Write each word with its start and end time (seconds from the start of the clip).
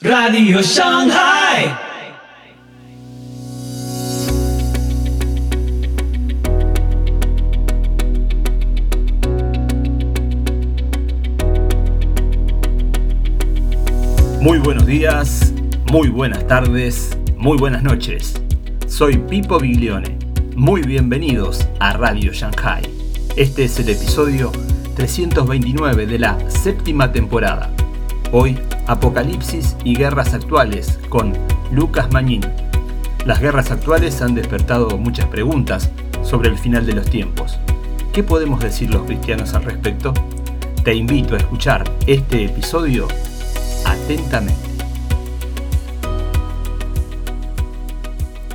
Radio 0.00 0.62
Shanghai. 0.62 1.76
Muy 14.40 14.58
buenos 14.58 14.86
días, 14.86 15.52
muy 15.90 16.08
buenas 16.10 16.46
tardes, 16.46 17.18
muy 17.36 17.58
buenas 17.58 17.82
noches. 17.82 18.40
Soy 18.86 19.18
Pipo 19.18 19.58
Biglione. 19.58 20.16
Muy 20.54 20.82
bienvenidos 20.82 21.66
a 21.80 21.94
Radio 21.94 22.32
Shanghai. 22.32 22.82
Este 23.34 23.64
es 23.64 23.80
el 23.80 23.88
episodio 23.88 24.52
329 24.94 26.06
de 26.06 26.20
la 26.20 26.38
séptima 26.48 27.10
temporada. 27.10 27.72
Hoy, 28.30 28.56
Apocalipsis 28.88 29.76
y 29.84 29.94
guerras 29.94 30.32
actuales 30.32 30.98
con 31.10 31.34
Lucas 31.70 32.10
Mañín. 32.10 32.40
Las 33.26 33.38
guerras 33.38 33.70
actuales 33.70 34.22
han 34.22 34.34
despertado 34.34 34.96
muchas 34.96 35.26
preguntas 35.26 35.90
sobre 36.22 36.48
el 36.48 36.56
final 36.56 36.86
de 36.86 36.94
los 36.94 37.10
tiempos. 37.10 37.58
¿Qué 38.14 38.22
podemos 38.22 38.60
decir 38.60 38.90
los 38.90 39.02
cristianos 39.02 39.52
al 39.52 39.64
respecto? 39.64 40.14
Te 40.84 40.94
invito 40.94 41.34
a 41.34 41.36
escuchar 41.36 41.84
este 42.06 42.46
episodio 42.46 43.06
atentamente. 43.84 44.68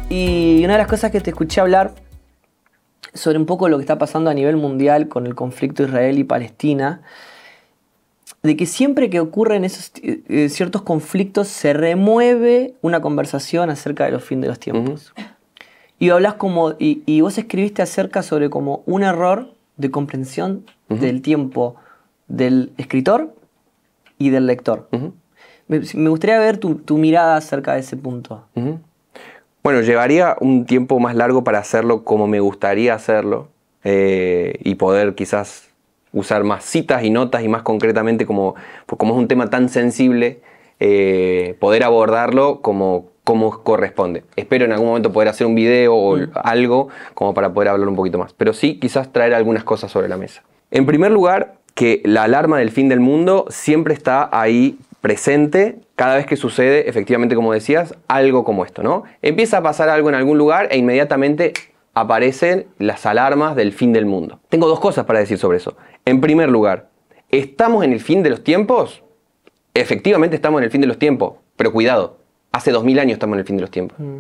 Y 0.09 0.63
una 0.63 0.73
de 0.73 0.79
las 0.79 0.87
cosas 0.87 1.11
que 1.11 1.21
te 1.21 1.29
escuché 1.29 1.61
hablar 1.61 1.93
sobre 3.13 3.37
un 3.37 3.45
poco 3.45 3.69
lo 3.69 3.77
que 3.77 3.83
está 3.83 3.99
pasando 3.99 4.31
a 4.31 4.33
nivel 4.33 4.57
mundial 4.57 5.07
con 5.09 5.27
el 5.27 5.35
conflicto 5.35 5.83
Israel 5.83 6.17
y 6.17 6.23
Palestina, 6.23 7.03
de 8.43 8.57
que 8.57 8.65
siempre 8.65 9.09
que 9.09 9.21
ocurren 9.21 9.63
esos 9.63 9.91
eh, 10.03 10.49
ciertos 10.49 10.81
conflictos 10.81 11.47
se 11.47 11.73
remueve 11.73 12.73
una 12.81 13.01
conversación 13.01 13.69
acerca 13.69 14.05
de 14.05 14.11
los 14.11 14.23
fin 14.23 14.41
de 14.41 14.49
los 14.49 14.59
tiempos. 14.59 15.13
Y 15.97 16.09
hablas 16.09 16.33
como, 16.33 16.71
y, 16.77 17.01
y, 17.05 17.21
vos 17.21 17.37
escribiste 17.37 17.81
acerca 17.81 18.21
sobre 18.21 18.49
como 18.49 18.83
un 18.85 19.03
error 19.03 19.53
de 19.77 19.89
comprensión 19.89 20.65
del 20.89 21.21
tiempo 21.21 21.77
del 22.27 22.73
escritor 22.77 23.33
y 24.17 24.29
del 24.29 24.45
lector. 24.45 24.89
me, 25.67 25.81
me, 25.93 26.09
gustaría 26.09 26.37
ver 26.39 26.57
tu, 26.57 26.75
tu, 26.75 26.97
mirada 26.97 27.37
acerca 27.37 27.73
de 27.73 27.79
ese 27.79 27.95
punto. 27.95 28.45
Bueno, 29.63 29.81
llevaría 29.81 30.35
un 30.41 30.65
tiempo 30.65 30.99
más 30.99 31.15
largo 31.15 31.43
para 31.45 31.59
hacerlo 31.59 32.03
como 32.03 32.27
me 32.27 32.41
gustaría 32.41 32.93
hacerlo 32.93 33.47
eh, 33.85 34.59
y 34.63 34.75
poder 34.75 35.15
quizás 35.15 35.69
usar 36.13 36.43
más 36.43 36.63
citas 36.63 37.03
y 37.03 37.09
notas 37.09 37.43
y 37.43 37.49
más 37.49 37.63
concretamente 37.63 38.25
como, 38.25 38.55
pues 38.85 38.97
como 38.97 39.13
es 39.13 39.19
un 39.19 39.27
tema 39.27 39.49
tan 39.49 39.67
sensible, 39.67 40.41
eh, 40.79 41.55
poder 41.59 41.83
abordarlo 41.83 42.61
como, 42.61 43.09
como 43.23 43.63
corresponde. 43.63 44.23
Espero 44.35 44.65
en 44.65 44.71
algún 44.71 44.89
momento 44.89 45.11
poder 45.11 45.29
hacer 45.29 45.47
un 45.47 45.55
video 45.55 45.93
o 45.95 46.17
mm. 46.17 46.31
algo 46.35 46.89
como 47.13 47.33
para 47.33 47.53
poder 47.53 47.69
hablar 47.69 47.89
un 47.89 47.95
poquito 47.95 48.17
más. 48.17 48.33
Pero 48.33 48.53
sí, 48.53 48.79
quizás 48.79 49.11
traer 49.11 49.33
algunas 49.33 49.63
cosas 49.63 49.91
sobre 49.91 50.07
la 50.07 50.17
mesa. 50.17 50.43
En 50.71 50.85
primer 50.85 51.11
lugar, 51.11 51.55
que 51.73 52.01
la 52.05 52.23
alarma 52.23 52.59
del 52.59 52.71
fin 52.71 52.89
del 52.89 52.99
mundo 52.99 53.45
siempre 53.49 53.93
está 53.93 54.29
ahí 54.31 54.77
presente 55.01 55.79
cada 55.95 56.15
vez 56.15 56.25
que 56.25 56.37
sucede, 56.37 56.89
efectivamente, 56.89 57.35
como 57.35 57.53
decías, 57.53 57.95
algo 58.07 58.43
como 58.43 58.63
esto, 58.63 58.83
¿no? 58.83 59.03
Empieza 59.21 59.57
a 59.57 59.63
pasar 59.63 59.89
algo 59.89 60.09
en 60.09 60.15
algún 60.15 60.37
lugar 60.37 60.67
e 60.71 60.77
inmediatamente 60.77 61.53
aparecen 61.93 62.67
las 62.79 63.05
alarmas 63.05 63.55
del 63.55 63.73
fin 63.73 63.93
del 63.93 64.05
mundo. 64.05 64.39
Tengo 64.49 64.67
dos 64.67 64.79
cosas 64.79 65.05
para 65.05 65.19
decir 65.19 65.37
sobre 65.37 65.57
eso. 65.57 65.75
En 66.05 66.21
primer 66.21 66.49
lugar, 66.49 66.89
¿estamos 67.29 67.83
en 67.83 67.93
el 67.93 67.99
fin 67.99 68.23
de 68.23 68.29
los 68.29 68.43
tiempos? 68.43 69.03
Efectivamente 69.73 70.35
estamos 70.35 70.59
en 70.59 70.65
el 70.65 70.71
fin 70.71 70.81
de 70.81 70.87
los 70.87 70.99
tiempos, 70.99 71.35
pero 71.55 71.71
cuidado, 71.71 72.17
hace 72.51 72.71
dos 72.71 72.83
mil 72.83 72.99
años 72.99 73.13
estamos 73.13 73.35
en 73.35 73.39
el 73.39 73.45
fin 73.45 73.57
de 73.57 73.61
los 73.61 73.71
tiempos. 73.71 73.97
Mm. 73.99 74.19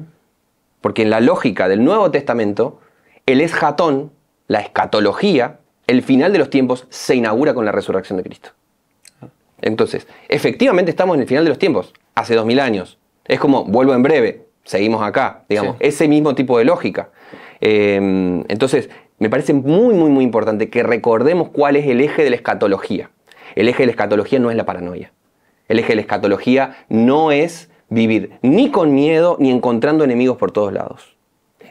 Porque 0.81 1.03
en 1.03 1.09
la 1.09 1.19
lógica 1.19 1.67
del 1.67 1.83
Nuevo 1.83 2.11
Testamento, 2.11 2.79
el 3.25 3.41
esjatón, 3.41 4.11
la 4.47 4.59
escatología, 4.59 5.59
el 5.87 6.01
final 6.03 6.31
de 6.31 6.39
los 6.39 6.49
tiempos 6.49 6.87
se 6.89 7.15
inaugura 7.15 7.53
con 7.53 7.65
la 7.65 7.71
resurrección 7.71 8.17
de 8.17 8.23
Cristo. 8.23 8.49
Entonces, 9.61 10.07
efectivamente 10.27 10.91
estamos 10.91 11.15
en 11.15 11.21
el 11.21 11.27
final 11.27 11.45
de 11.45 11.49
los 11.49 11.59
tiempos, 11.59 11.93
hace 12.15 12.35
dos 12.35 12.45
mil 12.45 12.59
años. 12.59 12.97
Es 13.25 13.39
como, 13.39 13.63
vuelvo 13.63 13.93
en 13.93 14.03
breve, 14.03 14.47
seguimos 14.63 15.01
acá, 15.01 15.43
digamos, 15.47 15.77
sí. 15.77 15.87
ese 15.87 16.07
mismo 16.07 16.35
tipo 16.35 16.57
de 16.57 16.65
lógica. 16.65 17.11
Eh, 17.61 17.95
entonces, 18.49 18.89
me 19.23 19.29
parece 19.29 19.53
muy, 19.53 19.93
muy, 19.93 20.09
muy 20.09 20.25
importante 20.25 20.69
que 20.69 20.83
recordemos 20.83 21.47
cuál 21.47 21.77
es 21.77 21.87
el 21.87 22.01
eje 22.01 22.25
de 22.25 22.29
la 22.29 22.35
escatología. 22.35 23.09
El 23.55 23.69
eje 23.69 23.83
de 23.83 23.85
la 23.85 23.91
escatología 23.93 24.37
no 24.37 24.51
es 24.51 24.57
la 24.57 24.65
paranoia. 24.65 25.13
El 25.69 25.79
eje 25.79 25.87
de 25.89 25.95
la 25.95 26.01
escatología 26.01 26.75
no 26.89 27.31
es 27.31 27.69
vivir 27.87 28.33
ni 28.41 28.69
con 28.69 28.93
miedo 28.93 29.37
ni 29.39 29.49
encontrando 29.49 30.03
enemigos 30.03 30.35
por 30.35 30.51
todos 30.51 30.73
lados. 30.73 31.15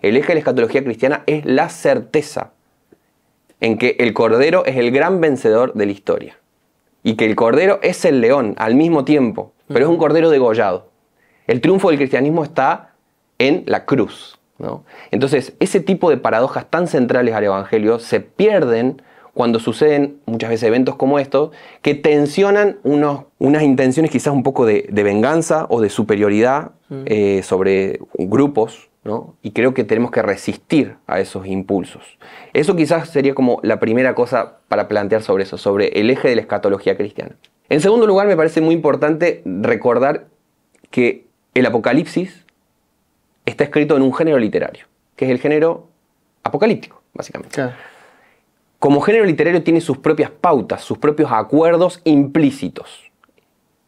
El 0.00 0.16
eje 0.16 0.28
de 0.28 0.34
la 0.36 0.38
escatología 0.38 0.82
cristiana 0.82 1.24
es 1.26 1.44
la 1.44 1.68
certeza 1.68 2.52
en 3.60 3.76
que 3.76 3.96
el 3.98 4.14
Cordero 4.14 4.64
es 4.64 4.76
el 4.76 4.91
gran 4.91 5.20
vencedor 5.20 5.74
de 5.74 5.84
la 5.84 5.92
historia 5.92 6.38
y 7.02 7.16
que 7.16 7.26
el 7.26 7.36
cordero 7.36 7.80
es 7.82 8.06
el 8.06 8.22
león 8.22 8.54
al 8.56 8.76
mismo 8.76 9.04
tiempo, 9.04 9.52
pero 9.68 9.80
es 9.84 9.91
un 9.91 9.98
cordero 9.98 10.30
degollado. 10.30 10.88
El 11.46 11.60
triunfo 11.60 11.91
del 11.91 11.98
cristianismo 11.98 12.44
está 12.44 12.94
en 13.38 13.64
la 13.66 13.84
cruz. 13.84 14.38
¿No? 14.62 14.84
Entonces, 15.10 15.54
ese 15.60 15.80
tipo 15.80 16.08
de 16.08 16.16
paradojas 16.16 16.70
tan 16.70 16.86
centrales 16.86 17.34
al 17.34 17.44
Evangelio 17.44 17.98
se 17.98 18.20
pierden 18.20 19.02
cuando 19.34 19.58
suceden 19.58 20.18
muchas 20.26 20.50
veces 20.50 20.68
eventos 20.68 20.96
como 20.96 21.18
estos, 21.18 21.50
que 21.80 21.94
tensionan 21.94 22.78
unos, 22.82 23.24
unas 23.38 23.62
intenciones 23.62 24.10
quizás 24.10 24.32
un 24.32 24.42
poco 24.42 24.66
de, 24.66 24.86
de 24.90 25.02
venganza 25.02 25.66
o 25.70 25.80
de 25.80 25.88
superioridad 25.88 26.72
mm. 26.90 27.02
eh, 27.06 27.42
sobre 27.42 27.98
grupos, 28.14 28.90
¿no? 29.04 29.34
Y 29.42 29.50
creo 29.52 29.74
que 29.74 29.84
tenemos 29.84 30.10
que 30.10 30.22
resistir 30.22 30.96
a 31.06 31.18
esos 31.18 31.46
impulsos. 31.46 32.18
Eso 32.52 32.76
quizás 32.76 33.08
sería 33.08 33.34
como 33.34 33.58
la 33.62 33.80
primera 33.80 34.14
cosa 34.14 34.58
para 34.68 34.86
plantear 34.86 35.22
sobre 35.22 35.44
eso, 35.44 35.58
sobre 35.58 35.88
el 35.98 36.10
eje 36.10 36.28
de 36.28 36.36
la 36.36 36.42
escatología 36.42 36.96
cristiana. 36.96 37.34
En 37.68 37.80
segundo 37.80 38.06
lugar, 38.06 38.26
me 38.26 38.36
parece 38.36 38.60
muy 38.60 38.74
importante 38.74 39.42
recordar 39.44 40.26
que 40.90 41.24
el 41.54 41.66
Apocalipsis 41.66 42.44
está 43.52 43.64
escrito 43.64 43.96
en 43.96 44.02
un 44.02 44.12
género 44.12 44.38
literario, 44.38 44.86
que 45.16 45.26
es 45.26 45.30
el 45.30 45.38
género 45.38 45.88
apocalíptico, 46.42 47.02
básicamente. 47.14 47.54
Claro. 47.54 47.72
Como 48.78 49.00
género 49.00 49.24
literario 49.24 49.62
tiene 49.62 49.80
sus 49.80 49.98
propias 49.98 50.30
pautas, 50.30 50.82
sus 50.82 50.98
propios 50.98 51.30
acuerdos 51.30 52.00
implícitos. 52.04 53.12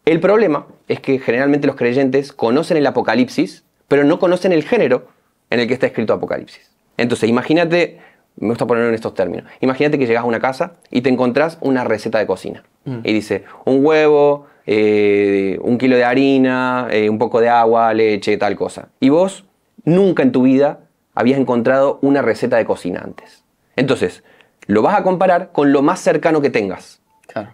El 0.05 0.21
problema 0.21 0.67
es 0.87 1.01
que 1.01 1.19
generalmente 1.19 1.67
los 1.67 1.77
creyentes 1.77 2.33
conocen 2.33 2.77
el 2.77 2.87
Apocalipsis 2.87 3.65
pero 3.89 4.05
no 4.05 4.19
conocen 4.19 4.53
el 4.53 4.65
género 4.65 5.09
en 5.51 5.61
el 5.61 5.69
que 5.69 5.75
está 5.75 5.87
escrito 5.87 6.13
Apocalipsis. 6.13 6.71
Entonces, 6.97 7.29
imagínate, 7.29 7.99
me 8.37 8.49
gusta 8.49 8.67
ponerlo 8.67 8.89
en 8.89 8.95
estos 8.95 9.15
términos, 9.15 9.47
imagínate 9.61 9.99
que 9.99 10.07
llegas 10.07 10.25
a 10.25 10.27
una 10.27 10.41
casa 10.41 10.75
y 10.91 11.03
te 11.03 11.11
encontrás 11.11 11.59
una 11.61 11.85
receta 11.85 12.19
de 12.19 12.27
cocina. 12.27 12.65
Mm. 12.85 12.99
Y 13.05 13.13
dice, 13.13 13.45
un 13.65 13.85
huevo, 13.85 14.47
eh, 14.67 15.59
un 15.63 15.79
kilo 15.79 15.97
de 15.97 16.05
harina, 16.05 16.89
eh, 16.91 17.11
un 17.11 17.19
poco 17.19 17.41
de 17.41 17.49
agua, 17.49 17.93
leche, 17.95 18.37
tal 18.37 18.57
cosa. 18.57 18.89
Y 19.01 19.11
vos 19.11 19.45
nunca 19.85 20.23
en 20.23 20.33
tu 20.33 20.43
vida 20.43 20.81
habías 21.15 21.39
encontrado 21.39 21.99
una 22.03 22.23
receta 22.23 22.57
de 22.57 22.65
cocina 22.65 23.01
antes. 23.05 23.45
Entonces, 23.77 24.23
lo 24.67 24.83
vas 24.83 24.99
a 24.99 25.03
comparar 25.03 25.53
con 25.53 25.73
lo 25.73 25.83
más 25.83 26.01
cercano 26.01 26.41
que 26.41 26.51
tengas. 26.51 27.01
Claro. 27.27 27.51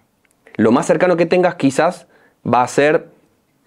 Lo 0.56 0.72
más 0.72 0.86
cercano 0.86 1.16
que 1.16 1.26
tengas 1.26 1.54
quizás 1.56 2.06
va 2.46 2.62
a 2.62 2.68
ser, 2.68 3.08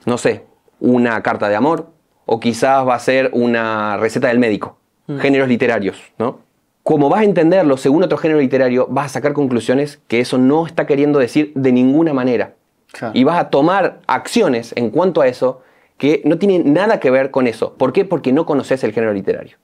no 0.05 0.17
sé, 0.17 0.45
una 0.79 1.21
carta 1.21 1.49
de 1.49 1.55
amor, 1.55 1.89
o 2.25 2.39
quizás 2.39 2.87
va 2.87 2.95
a 2.95 2.99
ser 2.99 3.29
una 3.33 3.97
receta 3.97 4.27
del 4.29 4.39
médico. 4.39 4.77
Mm. 5.07 5.17
Géneros 5.17 5.47
literarios, 5.47 6.01
¿no? 6.17 6.39
Como 6.83 7.09
vas 7.09 7.21
a 7.21 7.23
entenderlo 7.23 7.77
según 7.77 8.03
otro 8.03 8.17
género 8.17 8.39
literario, 8.39 8.87
vas 8.89 9.07
a 9.07 9.09
sacar 9.09 9.33
conclusiones 9.33 10.01
que 10.07 10.19
eso 10.19 10.37
no 10.37 10.65
está 10.65 10.85
queriendo 10.85 11.19
decir 11.19 11.53
de 11.55 11.71
ninguna 11.71 12.13
manera. 12.13 12.55
Claro. 12.91 13.17
Y 13.17 13.23
vas 13.23 13.39
a 13.39 13.49
tomar 13.49 13.99
acciones 14.05 14.73
en 14.75 14.89
cuanto 14.89 15.21
a 15.21 15.27
eso 15.27 15.61
que 16.03 16.21
no 16.25 16.37
tienen 16.37 16.73
nada 16.73 16.99
que 16.99 17.09
ver 17.09 17.31
con 17.31 17.47
eso. 17.47 17.75
¿Por 17.75 17.93
qué? 17.93 18.03
Porque 18.03 18.33
no 18.33 18.45
conoces 18.45 18.83
el 18.83 18.91
género 18.91 19.13
literario. 19.13 19.55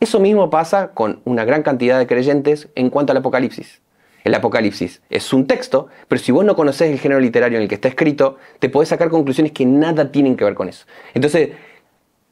Eso 0.00 0.20
mismo 0.20 0.50
pasa 0.50 0.88
con 0.88 1.22
una 1.24 1.46
gran 1.46 1.62
cantidad 1.62 1.98
de 1.98 2.06
creyentes 2.06 2.68
en 2.74 2.90
cuanto 2.90 3.12
al 3.12 3.16
Apocalipsis. 3.16 3.80
El 4.22 4.34
Apocalipsis 4.34 5.00
es 5.08 5.32
un 5.32 5.46
texto, 5.46 5.88
pero 6.08 6.20
si 6.20 6.30
vos 6.30 6.44
no 6.44 6.56
conoces 6.56 6.92
el 6.92 6.98
género 6.98 7.20
literario 7.20 7.56
en 7.56 7.62
el 7.62 7.70
que 7.70 7.76
está 7.76 7.88
escrito, 7.88 8.36
te 8.58 8.68
podés 8.68 8.90
sacar 8.90 9.08
conclusiones 9.08 9.52
que 9.52 9.64
nada 9.64 10.12
tienen 10.12 10.36
que 10.36 10.44
ver 10.44 10.52
con 10.52 10.68
eso. 10.68 10.84
Entonces, 11.14 11.52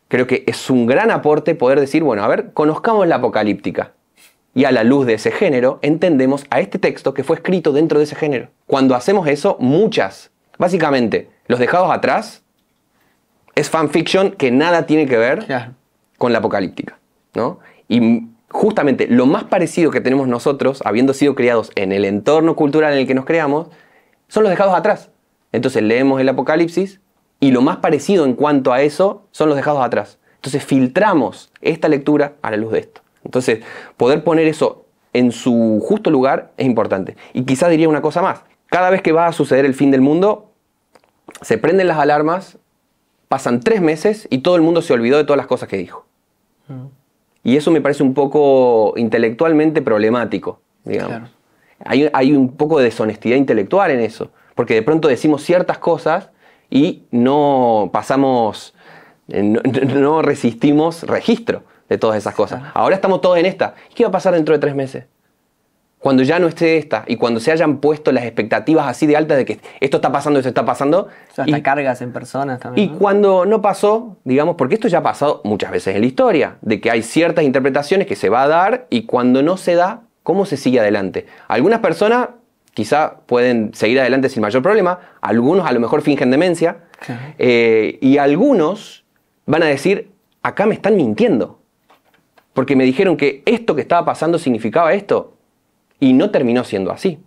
creo 0.08 0.26
que 0.26 0.44
es 0.46 0.68
un 0.68 0.84
gran 0.84 1.10
aporte 1.10 1.54
poder 1.54 1.80
decir, 1.80 2.02
bueno, 2.02 2.22
a 2.22 2.28
ver, 2.28 2.52
conozcamos 2.52 3.08
la 3.08 3.16
apocalíptica. 3.16 3.94
Y 4.54 4.66
a 4.66 4.70
la 4.70 4.84
luz 4.84 5.06
de 5.06 5.14
ese 5.14 5.30
género, 5.30 5.78
entendemos 5.80 6.44
a 6.50 6.60
este 6.60 6.78
texto 6.78 7.14
que 7.14 7.24
fue 7.24 7.36
escrito 7.36 7.72
dentro 7.72 8.00
de 8.00 8.04
ese 8.04 8.16
género. 8.16 8.50
Cuando 8.66 8.94
hacemos 8.94 9.26
eso, 9.28 9.56
muchas, 9.60 10.30
básicamente, 10.58 11.30
los 11.46 11.58
dejados 11.58 11.90
atrás, 11.90 12.44
es 13.60 13.70
fanfiction 13.70 14.32
que 14.32 14.50
nada 14.50 14.86
tiene 14.86 15.06
que 15.06 15.16
ver 15.16 15.46
con 16.18 16.32
la 16.32 16.38
apocalíptica. 16.38 16.98
¿no? 17.34 17.60
Y 17.88 18.28
justamente 18.48 19.06
lo 19.08 19.26
más 19.26 19.44
parecido 19.44 19.90
que 19.90 20.00
tenemos 20.00 20.28
nosotros, 20.28 20.82
habiendo 20.84 21.14
sido 21.14 21.34
criados 21.34 21.70
en 21.76 21.92
el 21.92 22.04
entorno 22.04 22.56
cultural 22.56 22.92
en 22.92 23.00
el 23.00 23.06
que 23.06 23.14
nos 23.14 23.24
creamos, 23.24 23.68
son 24.28 24.42
los 24.42 24.50
dejados 24.50 24.74
atrás. 24.74 25.10
Entonces 25.52 25.82
leemos 25.82 26.20
el 26.20 26.28
Apocalipsis 26.28 27.00
y 27.40 27.52
lo 27.52 27.62
más 27.62 27.78
parecido 27.78 28.24
en 28.24 28.34
cuanto 28.34 28.72
a 28.72 28.82
eso 28.82 29.26
son 29.30 29.48
los 29.48 29.56
dejados 29.56 29.82
atrás. 29.82 30.18
Entonces 30.36 30.64
filtramos 30.64 31.50
esta 31.60 31.88
lectura 31.88 32.34
a 32.42 32.50
la 32.50 32.56
luz 32.56 32.72
de 32.72 32.80
esto. 32.80 33.02
Entonces, 33.24 33.60
poder 33.96 34.24
poner 34.24 34.46
eso 34.46 34.86
en 35.12 35.32
su 35.32 35.80
justo 35.84 36.10
lugar 36.10 36.52
es 36.56 36.66
importante. 36.66 37.16
Y 37.34 37.44
quizás 37.44 37.70
diría 37.70 37.88
una 37.88 38.00
cosa 38.00 38.22
más. 38.22 38.42
Cada 38.66 38.90
vez 38.90 39.02
que 39.02 39.12
va 39.12 39.26
a 39.26 39.32
suceder 39.32 39.64
el 39.64 39.74
fin 39.74 39.90
del 39.90 40.00
mundo, 40.00 40.52
se 41.42 41.58
prenden 41.58 41.88
las 41.88 41.98
alarmas, 41.98 42.58
pasan 43.30 43.60
tres 43.60 43.80
meses 43.80 44.26
y 44.28 44.38
todo 44.38 44.56
el 44.56 44.62
mundo 44.62 44.82
se 44.82 44.92
olvidó 44.92 45.16
de 45.16 45.22
todas 45.22 45.36
las 45.36 45.46
cosas 45.46 45.68
que 45.68 45.76
dijo. 45.76 46.04
Mm. 46.66 46.86
Y 47.44 47.56
eso 47.56 47.70
me 47.70 47.80
parece 47.80 48.02
un 48.02 48.12
poco 48.12 48.92
intelectualmente 48.96 49.82
problemático, 49.82 50.60
digamos. 50.84 51.30
Hay, 51.84 52.32
un 52.32 52.56
poco 52.56 52.78
de 52.78 52.86
deshonestidad 52.86 53.36
intelectual 53.36 53.92
en 53.92 54.00
eso, 54.00 54.32
porque 54.56 54.74
de 54.74 54.82
pronto 54.82 55.06
decimos 55.06 55.44
ciertas 55.44 55.78
cosas 55.78 56.30
y 56.70 57.04
no 57.12 57.90
pasamos, 57.92 58.74
eh, 59.28 59.44
no, 59.44 60.22
resistimos 60.22 61.04
registro 61.04 61.62
de 61.88 61.98
todas 61.98 62.18
esas 62.18 62.34
cosas. 62.34 62.60
Ahora 62.74 62.96
estamos 62.96 63.20
todos 63.20 63.38
en 63.38 63.46
esta. 63.46 63.76
¿Qué 63.94 64.02
va 64.02 64.08
a 64.08 64.12
pasar 64.12 64.34
dentro 64.34 64.54
de 64.54 64.58
tres 64.58 64.74
meses? 64.74 65.04
Cuando 66.00 66.22
ya 66.22 66.38
no 66.38 66.48
esté 66.48 66.78
esta 66.78 67.04
y 67.06 67.16
cuando 67.16 67.40
se 67.40 67.52
hayan 67.52 67.76
puesto 67.78 68.10
las 68.10 68.24
expectativas 68.24 68.88
así 68.88 69.06
de 69.06 69.18
altas 69.18 69.36
de 69.36 69.44
que 69.44 69.60
esto 69.80 69.98
está 69.98 70.10
pasando, 70.10 70.38
esto 70.38 70.48
está 70.48 70.64
pasando. 70.64 71.08
O 71.36 71.42
hasta 71.42 71.62
cargas 71.62 72.00
en 72.00 72.10
personas 72.10 72.58
también. 72.58 72.88
Y 72.88 72.96
cuando 72.96 73.44
no 73.44 73.60
pasó, 73.60 74.16
digamos, 74.24 74.56
porque 74.56 74.76
esto 74.76 74.88
ya 74.88 74.98
ha 74.98 75.02
pasado 75.02 75.42
muchas 75.44 75.70
veces 75.70 75.94
en 75.94 76.00
la 76.00 76.06
historia, 76.06 76.56
de 76.62 76.80
que 76.80 76.90
hay 76.90 77.02
ciertas 77.02 77.44
interpretaciones 77.44 78.06
que 78.06 78.16
se 78.16 78.30
va 78.30 78.44
a 78.44 78.48
dar 78.48 78.86
y 78.88 79.02
cuando 79.02 79.42
no 79.42 79.58
se 79.58 79.74
da, 79.74 80.00
¿cómo 80.22 80.46
se 80.46 80.56
sigue 80.56 80.80
adelante? 80.80 81.26
Algunas 81.48 81.80
personas 81.80 82.30
quizá 82.72 83.16
pueden 83.26 83.74
seguir 83.74 84.00
adelante 84.00 84.30
sin 84.30 84.40
mayor 84.40 84.62
problema, 84.62 85.00
algunos 85.20 85.66
a 85.66 85.72
lo 85.72 85.80
mejor 85.80 86.00
fingen 86.00 86.30
demencia, 86.30 86.78
eh, 87.38 87.98
y 88.00 88.16
algunos 88.16 89.04
van 89.44 89.64
a 89.64 89.66
decir, 89.66 90.10
acá 90.42 90.64
me 90.64 90.74
están 90.74 90.96
mintiendo, 90.96 91.60
porque 92.54 92.76
me 92.76 92.84
dijeron 92.84 93.18
que 93.18 93.42
esto 93.44 93.74
que 93.74 93.82
estaba 93.82 94.06
pasando 94.06 94.38
significaba 94.38 94.94
esto, 94.94 95.36
y 96.00 96.14
no 96.14 96.30
terminó 96.30 96.64
siendo 96.64 96.90
así. 96.90 97.18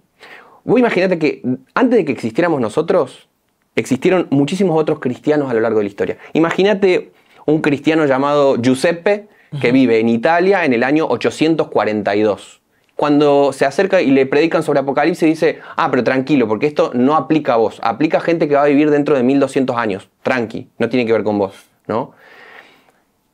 Vos 0.66 0.80
imagínate 0.80 1.20
que 1.20 1.42
antes 1.74 1.98
de 1.98 2.06
que 2.06 2.12
existiéramos 2.12 2.60
nosotros, 2.60 3.30
existieron 3.76 4.28
muchísimos 4.30 4.80
otros 4.80 5.00
cristianos 5.00 5.50
a 5.50 5.54
lo 5.54 5.60
largo 5.60 5.80
de 5.80 5.86
la 5.86 5.90
historia. 5.90 6.18
Imagínate 6.34 7.12
un 7.46 7.62
cristiano 7.62 8.06
llamado 8.06 8.56
Giuseppe 8.62 9.28
que 9.62 9.72
vive 9.72 10.00
en 10.00 10.10
Italia 10.10 10.66
en 10.66 10.74
el 10.74 10.84
año 10.84 11.06
842. 11.08 12.62
Cuando 12.96 13.52
se 13.54 13.66
acerca 13.66 14.02
y 14.02 14.12
le 14.12 14.26
predican 14.26 14.64
sobre 14.64 14.80
Apocalipsis, 14.80 15.28
dice, 15.28 15.60
ah, 15.76 15.90
pero 15.90 16.04
tranquilo, 16.04 16.48
porque 16.48 16.68
esto 16.68 16.92
no 16.94 17.16
aplica 17.16 17.56
a 17.56 17.58
vos, 17.58 17.80
aplica 17.84 18.20
a 18.20 18.22
gente 18.22 18.48
que 18.48 18.56
va 18.56 18.64
a 18.64 18.68
vivir 18.68 18.90
dentro 18.92 19.16
de 19.16 19.24
1200 19.24 19.76
años. 19.76 20.10
Tranqui, 20.22 20.70
no 20.78 20.90
tiene 20.90 21.06
que 21.06 21.14
ver 21.14 21.24
con 21.24 21.38
vos. 21.38 21.56
¿no? 21.88 22.12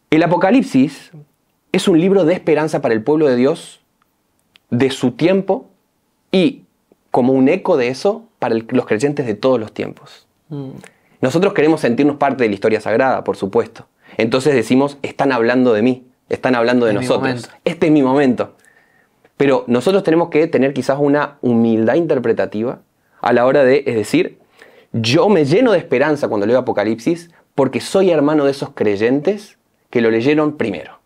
El 0.09 0.23
Apocalipsis 0.23 1.11
es 1.71 1.87
un 1.87 1.99
libro 1.99 2.25
de 2.25 2.33
esperanza 2.33 2.81
para 2.81 2.93
el 2.93 3.03
pueblo 3.03 3.27
de 3.27 3.35
Dios 3.35 3.81
de 4.69 4.91
su 4.91 5.11
tiempo 5.11 5.67
y 6.31 6.63
como 7.11 7.33
un 7.33 7.49
eco 7.49 7.77
de 7.77 7.87
eso 7.87 8.25
para 8.37 8.55
los 8.55 8.85
creyentes 8.85 9.25
de 9.25 9.33
todos 9.33 9.59
los 9.59 9.73
tiempos. 9.73 10.27
Mm. 10.49 10.69
Nosotros 11.21 11.53
queremos 11.53 11.81
sentirnos 11.81 12.17
parte 12.17 12.43
de 12.43 12.49
la 12.49 12.55
historia 12.55 12.79
sagrada, 12.79 13.23
por 13.23 13.35
supuesto. 13.35 13.87
Entonces 14.17 14.53
decimos, 14.53 14.97
están 15.01 15.31
hablando 15.31 15.73
de 15.73 15.81
mí, 15.81 16.05
están 16.29 16.55
hablando 16.55 16.85
de 16.85 16.93
nosotros. 16.93 17.49
Este 17.65 17.87
es 17.87 17.91
mi 17.91 18.01
momento. 18.01 18.55
Pero 19.37 19.63
nosotros 19.67 20.03
tenemos 20.03 20.29
que 20.29 20.47
tener 20.47 20.73
quizás 20.73 20.97
una 20.99 21.37
humildad 21.41 21.95
interpretativa 21.95 22.79
a 23.21 23.33
la 23.33 23.45
hora 23.45 23.63
de, 23.63 23.83
es 23.85 23.95
decir, 23.95 24.37
yo 24.93 25.29
me 25.29 25.45
lleno 25.45 25.71
de 25.71 25.77
esperanza 25.77 26.27
cuando 26.27 26.47
leo 26.47 26.57
Apocalipsis 26.57 27.31
porque 27.55 27.81
soy 27.81 28.11
hermano 28.11 28.45
de 28.45 28.51
esos 28.51 28.71
creyentes 28.71 29.57
que 29.89 30.01
lo 30.01 30.09
leyeron 30.09 30.57
primero 30.57 30.98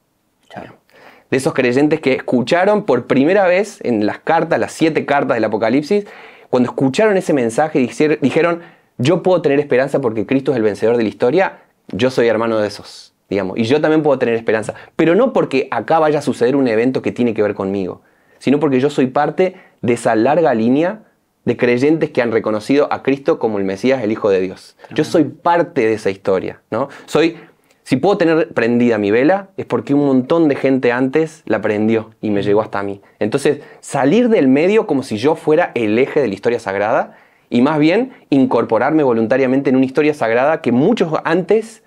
de 1.29 1.37
esos 1.37 1.53
creyentes 1.53 1.99
que 1.99 2.13
escucharon 2.13 2.83
por 2.83 3.07
primera 3.07 3.45
vez 3.45 3.79
en 3.83 4.05
las 4.05 4.19
cartas, 4.19 4.59
las 4.59 4.71
siete 4.71 5.05
cartas 5.05 5.35
del 5.35 5.43
Apocalipsis, 5.43 6.05
cuando 6.49 6.69
escucharon 6.69 7.17
ese 7.17 7.33
mensaje 7.33 7.79
dijeron, 7.79 8.61
yo 8.97 9.23
puedo 9.23 9.41
tener 9.41 9.59
esperanza 9.59 10.01
porque 10.01 10.25
Cristo 10.25 10.51
es 10.51 10.57
el 10.57 10.63
vencedor 10.63 10.97
de 10.97 11.03
la 11.03 11.09
historia, 11.09 11.59
yo 11.87 12.11
soy 12.11 12.27
hermano 12.27 12.59
de 12.59 12.67
esos, 12.67 13.13
digamos, 13.29 13.57
y 13.57 13.63
yo 13.63 13.81
también 13.81 14.03
puedo 14.03 14.19
tener 14.19 14.35
esperanza, 14.35 14.75
pero 14.95 15.15
no 15.15 15.33
porque 15.33 15.67
acá 15.71 15.99
vaya 15.99 16.19
a 16.19 16.21
suceder 16.21 16.55
un 16.55 16.67
evento 16.67 17.01
que 17.01 17.11
tiene 17.11 17.33
que 17.33 17.41
ver 17.41 17.55
conmigo, 17.55 18.01
sino 18.37 18.59
porque 18.59 18.79
yo 18.79 18.89
soy 18.89 19.07
parte 19.07 19.55
de 19.81 19.93
esa 19.93 20.15
larga 20.15 20.53
línea 20.53 20.99
de 21.45 21.57
creyentes 21.57 22.11
que 22.11 22.21
han 22.21 22.31
reconocido 22.31 22.87
a 22.91 23.03
Cristo 23.03 23.39
como 23.39 23.57
el 23.57 23.63
Mesías, 23.65 24.03
el 24.03 24.11
Hijo 24.11 24.29
de 24.29 24.39
Dios. 24.39 24.77
Yo 24.91 25.03
soy 25.03 25.25
parte 25.25 25.81
de 25.81 25.93
esa 25.93 26.09
historia, 26.09 26.61
¿no? 26.71 26.89
Soy 27.05 27.37
si 27.83 27.97
puedo 27.97 28.17
tener 28.17 28.49
prendida 28.53 28.97
mi 28.97 29.11
vela 29.11 29.49
es 29.57 29.65
porque 29.65 29.93
un 29.93 30.05
montón 30.05 30.47
de 30.47 30.55
gente 30.55 30.91
antes 30.91 31.43
la 31.45 31.61
prendió 31.61 32.11
y 32.21 32.29
me 32.31 32.41
llegó 32.41 32.61
hasta 32.61 32.81
mí. 32.81 33.01
Entonces, 33.19 33.59
salir 33.81 34.29
del 34.29 34.47
medio 34.47 34.87
como 34.87 35.03
si 35.03 35.17
yo 35.17 35.35
fuera 35.35 35.71
el 35.75 35.99
eje 35.99 36.21
de 36.21 36.27
la 36.27 36.33
historia 36.33 36.59
sagrada 36.59 37.17
y 37.49 37.61
más 37.61 37.79
bien 37.79 38.13
incorporarme 38.29 39.03
voluntariamente 39.03 39.69
en 39.69 39.75
una 39.75 39.85
historia 39.85 40.13
sagrada 40.13 40.61
que 40.61 40.71
muchos 40.71 41.13
antes 41.25 41.83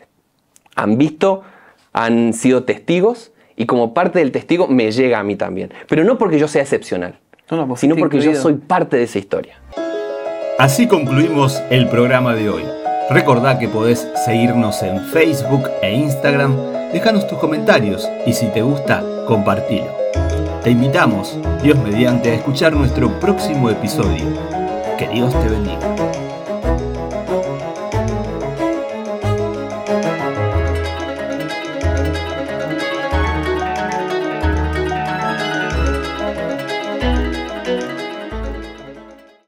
han 0.74 0.98
visto, 0.98 1.42
han 1.94 2.34
sido 2.34 2.64
testigos 2.64 3.32
y 3.56 3.64
como 3.64 3.94
parte 3.94 4.18
del 4.18 4.32
testigo 4.32 4.68
me 4.68 4.92
llega 4.92 5.18
a 5.18 5.22
mí 5.22 5.34
también. 5.34 5.72
Pero 5.88 6.04
no 6.04 6.18
porque 6.18 6.38
yo 6.38 6.46
sea 6.46 6.60
excepcional, 6.62 7.18
sino 7.76 7.96
porque 7.96 8.20
yo 8.20 8.34
soy 8.34 8.54
parte 8.54 8.98
de 8.98 9.04
esa 9.04 9.18
historia. 9.18 9.58
Así 10.58 10.86
concluimos 10.86 11.62
el 11.70 11.88
programa 11.88 12.34
de 12.34 12.48
hoy. 12.50 12.85
Recordá 13.08 13.56
que 13.56 13.68
podés 13.68 14.08
seguirnos 14.24 14.82
en 14.82 15.00
Facebook 15.06 15.70
e 15.80 15.94
Instagram, 15.94 16.56
dejanos 16.92 17.26
tus 17.28 17.38
comentarios 17.38 18.08
y 18.26 18.32
si 18.32 18.46
te 18.48 18.62
gusta, 18.62 19.00
compartilo. 19.28 19.94
Te 20.64 20.70
invitamos, 20.70 21.38
Dios 21.62 21.78
mediante, 21.78 22.32
a 22.32 22.34
escuchar 22.34 22.72
nuestro 22.72 23.08
próximo 23.20 23.70
episodio. 23.70 24.24
Que 24.98 25.06
Dios 25.08 25.32
te 25.40 25.48
bendiga. 25.48 26.25